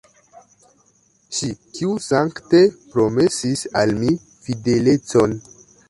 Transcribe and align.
Ŝi, 1.39 1.49
kiu 1.75 1.93
sankte 2.07 2.63
promesis 2.95 3.63
al 3.83 3.97
mi 4.01 4.15
fidelecon! 4.49 5.43